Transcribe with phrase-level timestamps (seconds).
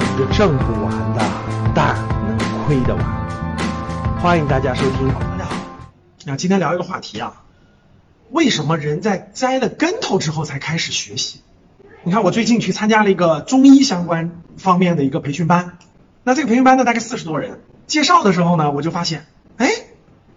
[0.00, 1.20] 是挣不完的，
[1.74, 1.96] 但
[2.26, 4.18] 能亏得完。
[4.20, 5.08] 欢迎大家收听。
[5.08, 5.56] 大家好，
[6.26, 7.42] 那，今天聊一个话题啊，
[8.30, 11.40] 为什么人在栽了跟头之后才开始学习？
[12.02, 15.78] 你看，我最近去参加了一个中医相关方面的一个培训班，
[16.24, 17.60] 那这个培训班呢，大概四十多人。
[17.86, 19.26] 介绍的时候呢，我就发现，
[19.56, 19.70] 哎，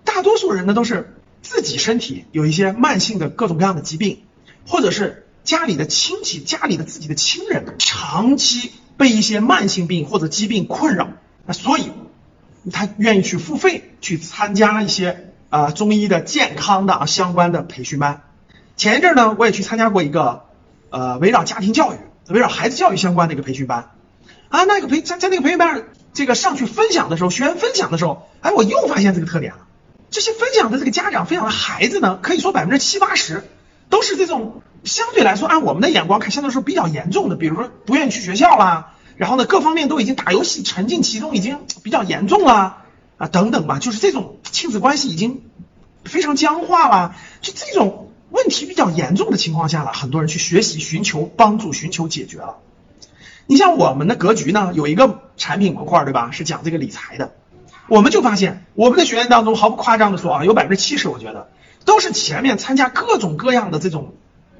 [0.03, 4.23] 大多数人呢都是自己身体有一些慢性的各种各样的疾病，
[4.67, 8.71] 或者是家里的亲戚、家里的自己的亲人长期
[9.01, 11.07] 被一些慢性病或者疾病困扰，
[11.47, 11.91] 那所以
[12.71, 18.21] 他愿意去付费去参加一些啊中医的健康的啊相关的培训班。
[18.77, 20.43] 前一阵呢，我也去参加过一个
[20.91, 21.95] 呃围绕家庭教育、
[22.27, 23.89] 围绕孩子教育相关的一个培训班
[24.49, 25.83] 啊，那个培在在那个培训班上。
[26.13, 29.59] 这个上去分享的时候，学员分享的时候，哎，我又发现这个特点了。
[30.09, 33.43] 这些分享的这个家长分享的孩子呢，可以说百分之七八十
[33.91, 42.77] 都是这种相对来说按我们的眼光看，相对来说比较严重的，比如说不愿意去学校啦，然后呢各方面都已经打游戏沉浸其中，已经比较严重了
[43.17, 45.43] 啊等等吧，就是这种亲子关系已经
[46.05, 52.57] 非常僵化了，就这种问题比较严重的情况下了，很多人去学习寻求帮助，寻求解决了。
[53.47, 56.31] 你像我们的格局呢，有一个产品模块，对吧？
[56.31, 57.33] 是讲这个理财的。
[57.89, 61.49] 我们就发现，我们的学员当中，毫不夸张的说啊，有百分之七十，我觉得
[61.85, 64.13] 都是前面参加各种各样的这种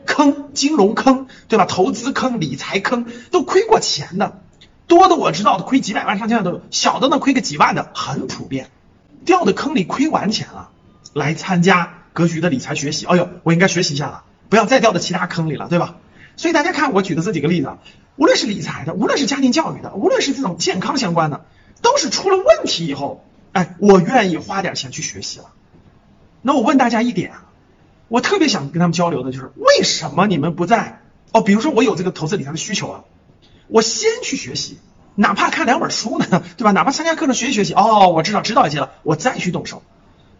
[0.06, 1.66] 坑，金融坑，对吧？
[1.66, 4.42] 投资坑、理财坑，都亏过钱的，
[4.88, 8.70] 多的我知道的亏几百万、上千万都有，小的呢亏个几万的很普遍。
[9.24, 10.70] 掉的坑里亏完钱了，
[11.14, 15.98] 来参加格局的理财学习，哎呦，我应该学习一下了，不要再掉到其他坑里了，对吧？
[16.38, 17.72] 所以大家看我举的这几个例子。
[18.18, 21.46] 无论是理财的，无论是家庭教育的，无论是这种健康相关的，
[21.82, 25.46] 都是出了问题以后，哎，我愿意花点钱去学习了。
[26.42, 27.46] 那我问大家一点啊，
[28.08, 31.02] 我特别想跟他们交流的就是，为什么你们不在？
[31.32, 33.04] 哦，比如说我有这个投资理财的需求啊，
[33.68, 34.80] 我先去学习，
[35.16, 36.72] 哪怕看两本书呢，对吧？
[36.72, 39.82] 哪怕参加课程学习学习，哦，我知道知道一些了，我再去动手。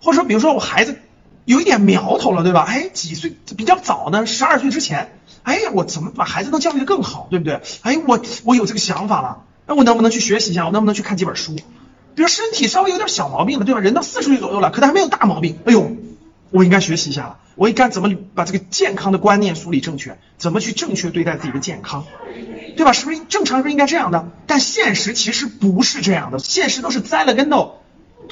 [0.02, 1.00] 或者说，比如说我孩子
[1.46, 2.66] 有一点苗头了，对吧？
[2.68, 4.26] 哎，几岁比较早呢？
[4.26, 5.18] 十二岁之前。
[5.44, 7.62] 哎呀，我怎么把孩子能教育的更好，对不对？
[7.82, 10.66] 哎，我我有这个想法了，那我能不能去学习一下？
[10.66, 11.56] 我能不能去看几本书？
[12.22, 13.82] 比如身体稍微有点小毛病了，对吧？
[13.82, 15.58] 人到四十岁左右了，可他还没有大毛病。
[15.66, 15.98] 哎呦，
[16.52, 17.40] 我应该学习一下了。
[17.56, 20.20] 我应该怎么把这个健康的观念梳理正确？
[20.38, 22.06] 怎么去正确对待自己的健康？
[22.78, 22.94] 对吧？
[22.94, 24.30] 是不是正常是应该这样的？
[24.46, 27.82] 但现实其实不是这样的，现实都是栽了跟头，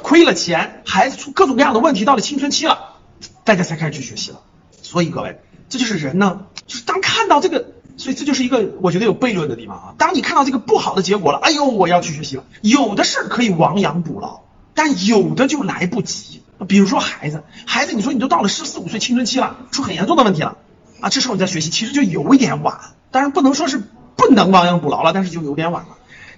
[0.03, 2.99] 亏了钱，孩子出各种各样的问题，到了青春期了，
[3.43, 4.41] 大家才开始去学习了。
[4.83, 5.39] 所以各位。
[5.67, 9.93] 这就是人呢，就是当看到这个，所以这就是一个我觉得有悖论的地方啊。
[9.97, 12.45] 当你看到这个不好的结果了，哎呦，我要去学习了。
[12.61, 14.39] 有的事儿可以亡羊补牢，
[14.73, 16.41] 但有的就来不及。
[16.67, 20.57] 比如说孩子，孩子，你说你都到了十四五岁青春期了，出很严重的问题了
[21.01, 22.79] 啊，这时候你再学习，其实就有一点晚。
[23.11, 23.81] 当然不能说是
[24.15, 25.89] 不能亡羊补牢了，但是就有点晚了。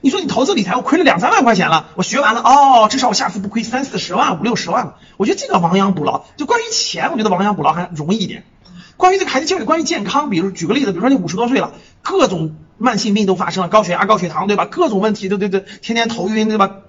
[0.01, 4.95] 你说你投资理财，我亏了两三万块钱了，我学完了哦，至少我下次不亏三四十万、五六十万了。
[5.17, 8.43] 我觉得这个亡羊补牢，就关于钱，我觉得亡羊补牢还容易一点。
[9.01, 11.73] 关于这个孩子教育，关于健康，比如举个例子，比如说你五十多岁了，
[12.03, 14.65] 各种慢性病都发生了，高血压、高血糖，对吧？
[14.65, 16.81] 各种问题，对对对，天天头晕，对吧？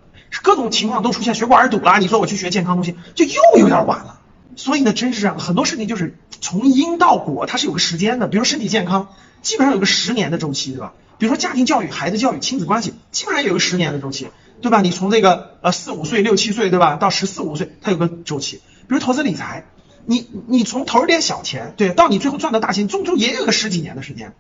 [0.43, 4.21] 各种情况都出现，血管儿堵了，你说我去学健康东西，就又有点晚了。
[4.57, 8.27] 所以呢，真是这样，很多事情就是从因到果，它是有个时间的。
[8.27, 9.09] 比如身体健康，
[9.41, 10.93] 基本上有个十年的周期，对吧？
[11.17, 14.29] 比如说家庭教育、孩子教育、亲子关系，基本上有个十年的周期，
[14.61, 14.83] 对吧？
[14.83, 16.97] 你从这个呃四五岁、六七岁，对吧？
[16.97, 18.61] 到十四五岁，它有个周期。
[18.87, 19.65] 比如投资理财。
[20.07, 24.35] 你你从投一点小钱，对，到你最后赚到大钱，终究也有个十几年的时间，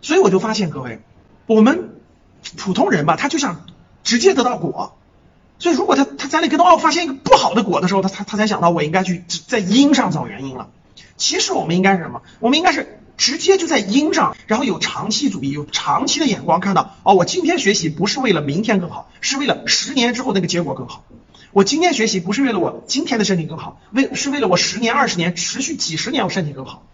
[0.00, 1.00] 所以我就发现各位，
[1.46, 1.90] 我们
[2.56, 3.66] 普通人吧，他就想
[4.04, 4.96] 直接得到果，
[5.58, 10.68] 所以如果他他在那跟到哦发现一个不好的果的时候，他他他才想到我应该去在因上找原因了。
[11.16, 12.22] 其实我们应该是什么？
[12.40, 21.04] 我们应该是直接就在因上，然后有长期主义，有长期的眼光，看到哦，我今天学习不是为了明天更好，是为了十年之后那个结果更好。
[21.52, 26.86] 我今天学习不是为了我今天的身体更好，为是为了我十年、二十年、持续几十年我身体更好。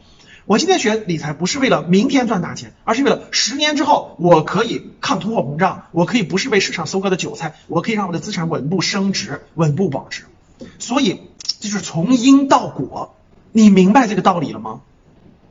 [0.47, 10.25] 我今天学理财不是为了明天赚大钱，而是为了十年之后我可以抗通货膨胀，我可以不是被市场收割的韭菜，我可以让我的资产稳步升值、稳步保值。
[10.81, 11.21] 所以
[11.61, 13.15] 这就是从因到果，
[13.53, 14.81] 你明白这个道理了吗？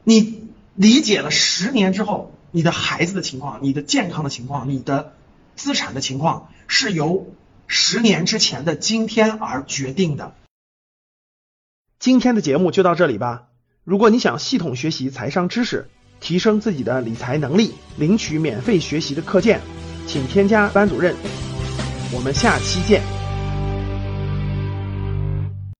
[0.03, 5.13] 你理解了十年之后你的孩子的情况、你的健康的情况、你的
[5.55, 7.25] 资产的情况是由。
[7.67, 10.33] 十年之前的今天而决定的。
[11.99, 13.47] 今天的节目就到这里吧。
[13.83, 19.61] 如果你想系统学习财商知识，提升自己的理财能力，领取免费学习的课件，
[20.07, 21.15] 请添加班主任。
[22.13, 23.16] 我们下期见。